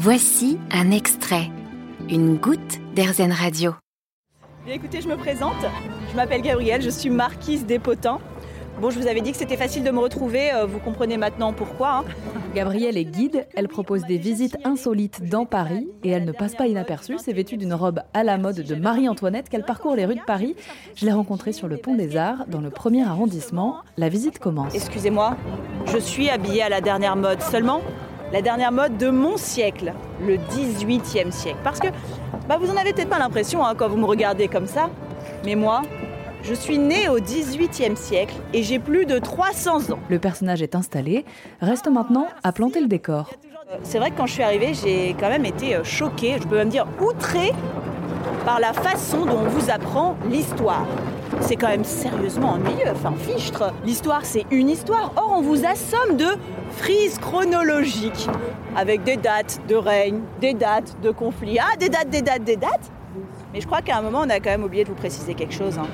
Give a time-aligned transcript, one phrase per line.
[0.00, 1.50] Voici un extrait,
[2.08, 3.74] une goutte d'Airzen Radio.
[4.64, 5.56] Bien, écoutez, je me présente.
[6.12, 8.20] Je m'appelle Gabrielle, je suis marquise des potins.
[8.80, 11.52] Bon, je vous avais dit que c'était facile de me retrouver, euh, vous comprenez maintenant
[11.52, 11.96] pourquoi.
[11.96, 12.04] hein.
[12.54, 16.68] Gabrielle est guide, elle propose des visites insolites dans Paris et elle ne passe pas
[16.68, 17.16] inaperçue.
[17.18, 20.54] C'est vêtue d'une robe à la mode de Marie-Antoinette qu'elle parcourt les rues de Paris.
[20.94, 23.78] Je l'ai rencontrée sur le pont des Arts, dans le premier arrondissement.
[23.96, 24.76] La visite commence.
[24.76, 25.36] Excusez-moi,
[25.86, 27.80] je suis habillée à la dernière mode seulement.
[28.32, 29.94] La dernière mode de mon siècle,
[30.26, 31.58] le 18e siècle.
[31.64, 31.88] Parce que
[32.46, 34.90] bah, vous en avez peut-être pas l'impression hein, quand vous me regardez comme ça.
[35.46, 35.80] Mais moi,
[36.42, 39.98] je suis née au 18e siècle et j'ai plus de 300 ans.
[40.10, 41.24] Le personnage est installé.
[41.62, 43.30] Reste maintenant à planter le décor.
[43.70, 46.46] Euh, C'est vrai que quand je suis arrivée, j'ai quand même été euh, choquée, je
[46.46, 47.52] peux même dire outrée
[48.44, 50.86] par la façon dont on vous apprend l'histoire.
[51.40, 53.72] C'est quand même sérieusement ennuyeux, enfin fichtre.
[53.84, 55.12] L'histoire, c'est une histoire.
[55.16, 56.26] Or, on vous assomme de
[56.76, 58.28] frises chronologiques
[58.76, 61.58] avec des dates de règne, des dates de conflit.
[61.58, 62.90] Ah, des dates, des dates, des dates.
[63.54, 65.54] Mais je crois qu'à un moment, on a quand même oublié de vous préciser quelque
[65.54, 65.78] chose.
[65.78, 65.86] hein.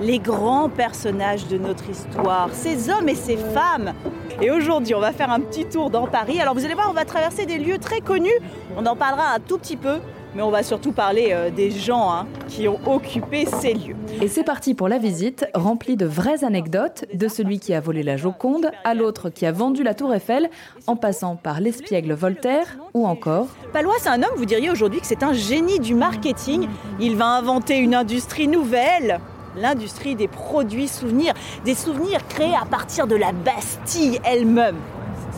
[0.00, 3.94] Les grands personnages de notre histoire, ces hommes et ces femmes.
[4.42, 6.38] Et aujourd'hui, on va faire un petit tour dans Paris.
[6.40, 8.38] Alors, vous allez voir, on va traverser des lieux très connus.
[8.76, 10.00] On en parlera un tout petit peu.
[10.36, 13.96] Mais on va surtout parler euh, des gens hein, qui ont occupé ces lieux.
[14.20, 18.02] Et c'est parti pour la visite, remplie de vraies anecdotes, de celui qui a volé
[18.02, 20.50] la Joconde à l'autre qui a vendu la Tour Eiffel,
[20.86, 25.06] en passant par l'espiègle Voltaire ou encore Palois, c'est un homme, vous diriez aujourd'hui que
[25.06, 26.68] c'est un génie du marketing.
[27.00, 29.20] Il va inventer une industrie nouvelle,
[29.56, 31.32] l'industrie des produits souvenirs,
[31.64, 34.76] des souvenirs créés à partir de la Bastille elle-même.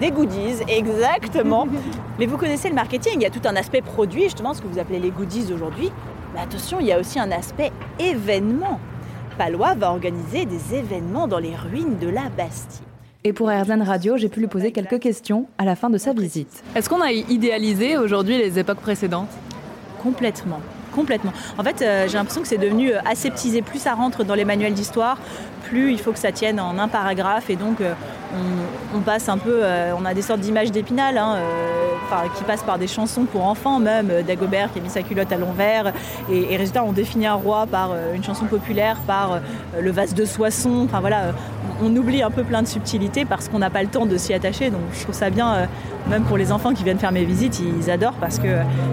[0.00, 1.66] Des goodies, exactement.
[2.18, 4.66] Mais vous connaissez le marketing, il y a tout un aspect produit, justement ce que
[4.66, 5.90] vous appelez les goodies aujourd'hui.
[6.34, 8.78] Mais attention, il y a aussi un aspect événement.
[9.38, 12.84] Palois va organiser des événements dans les ruines de la Bastille.
[13.24, 16.12] Et pour RZN Radio, j'ai pu lui poser quelques questions à la fin de sa
[16.12, 16.62] visite.
[16.74, 19.30] Est-ce qu'on a idéalisé aujourd'hui les époques précédentes?
[20.02, 20.60] Complètement.
[20.94, 21.32] Complètement.
[21.58, 23.60] En fait, euh, j'ai l'impression que c'est devenu euh, aseptisé.
[23.60, 25.18] Plus ça rentre dans les manuels d'histoire,
[25.68, 27.50] plus il faut que ça tienne en un paragraphe.
[27.50, 27.92] Et donc, euh,
[28.34, 29.60] on, on passe un peu.
[29.62, 33.44] euh, on a des sortes d'images d'épinal, hein, euh, qui passent par des chansons pour
[33.44, 34.10] enfants, même.
[34.26, 35.92] Dagobert qui a mis sa culotte à l'envers.
[36.30, 39.40] Et, et résultat, on définit un roi par une chanson populaire, par
[39.78, 40.82] le vase de Soissons.
[40.84, 41.32] Enfin, voilà.
[41.82, 44.32] on oublie un peu plein de subtilités parce qu'on n'a pas le temps de s'y
[44.32, 44.70] attacher.
[44.70, 45.68] Donc, je trouve ça bien,
[46.08, 48.48] même pour les enfants qui viennent faire mes visites, ils adorent parce que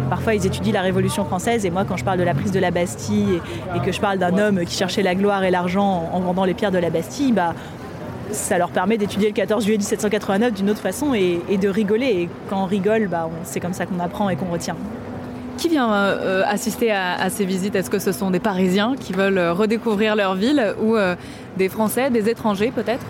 [0.10, 1.66] parfois ils étudient la Révolution française.
[1.66, 3.40] Et moi, quand je parle de la prise de la Bastille
[3.74, 6.20] et, et que je parle d'un homme qui cherchait la gloire et l'argent en, en
[6.20, 7.54] vendant les de la Bastille, bah,
[8.32, 12.06] ça leur permet d'étudier le 14 juillet 1789 d'une autre façon et, de rigoler.
[12.06, 14.76] Et quand on rigole, bah, c'est comme ça qu'on apprend et qu'on retient.
[15.58, 17.76] Qui vient euh, assister à, à ces visites?
[17.76, 21.16] Est-ce que ce sont des Parisiens qui veulent euh, redécouvrir leur ville ou euh,
[21.58, 23.06] des Français, des étrangers peut-être?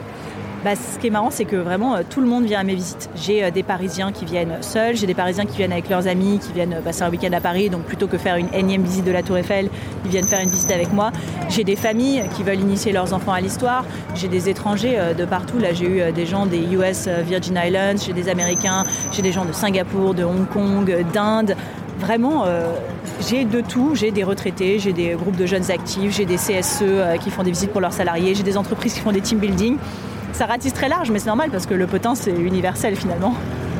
[0.63, 2.75] Bah, ce qui est marrant, c'est que vraiment euh, tout le monde vient à mes
[2.75, 3.09] visites.
[3.17, 6.39] J'ai euh, des Parisiens qui viennent seuls, j'ai des Parisiens qui viennent avec leurs amis,
[6.39, 7.69] qui viennent euh, passer un week-end à Paris.
[7.69, 9.69] Donc plutôt que faire une énième visite de la Tour Eiffel,
[10.05, 11.11] ils viennent faire une visite avec moi.
[11.49, 13.83] J'ai des familles qui veulent initier leurs enfants à l'histoire.
[14.15, 15.59] J'ai des étrangers de partout.
[15.59, 19.43] Là, j'ai eu des gens des US Virgin Islands, j'ai des Américains, j'ai des gens
[19.43, 21.55] de Singapour, de Hong Kong, d'Inde.
[21.99, 22.45] Vraiment,
[23.27, 23.95] j'ai de tout.
[23.95, 26.83] J'ai des retraités, j'ai des groupes de jeunes actifs, j'ai des CSE
[27.21, 29.77] qui font des visites pour leurs salariés, j'ai des entreprises qui font des team building.
[30.33, 33.35] Ça ratisse très large, mais c'est normal parce que le potin, c'est universel finalement.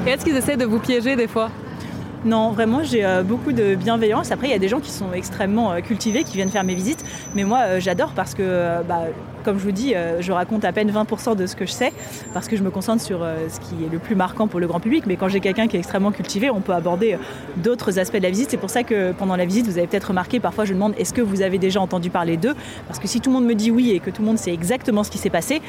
[0.06, 1.50] Et est-ce qu'ils essaient de vous piéger des fois?
[2.26, 4.32] Non, vraiment, j'ai euh, beaucoup de bienveillance.
[4.32, 6.76] Après, il y a des gens qui sont extrêmement euh, cultivés, qui viennent faire mes
[6.76, 7.04] visites.
[7.36, 9.02] Mais moi, euh, j'adore parce que, bah,
[9.44, 11.92] comme je vous dis, je raconte à peine 20% de ce que je sais,
[12.34, 14.80] parce que je me concentre sur ce qui est le plus marquant pour le grand
[14.80, 15.04] public.
[15.06, 17.18] Mais quand j'ai quelqu'un qui est extrêmement cultivé, on peut aborder
[17.58, 18.52] d'autres aspects de la visite.
[18.52, 21.14] C'est pour ça que pendant la visite, vous avez peut-être remarqué, parfois je demande est-ce
[21.14, 22.56] que vous avez déjà entendu parler d'eux?
[22.88, 24.54] Parce que si tout le monde me dit oui et que tout le monde sait
[24.54, 25.62] exactement ce qui s'est passé,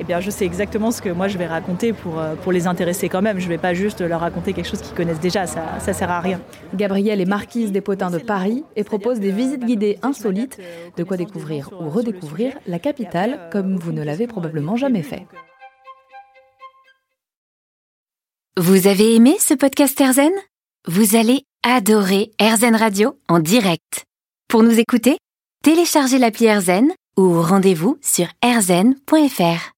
[0.00, 2.66] eh bien, je sais exactement ce que moi je vais raconter pour, euh, pour les
[2.66, 3.38] intéresser quand même.
[3.38, 6.10] Je ne vais pas juste leur raconter quelque chose qu'ils connaissent déjà, ça ne sert
[6.10, 6.40] à rien.
[6.74, 10.58] Gabrielle est marquise des potins de Paris et propose des visites guidées insolites,
[10.96, 15.26] de quoi découvrir ou redécouvrir la capitale comme vous ne l'avez probablement jamais fait.
[18.56, 20.32] Vous avez aimé ce podcast Airzen?
[20.88, 24.04] Vous allez adorer Airzen Radio en direct.
[24.48, 25.18] Pour nous écouter,
[25.62, 29.68] téléchargez l'appli Airzen ou rendez-vous sur airzen.fr.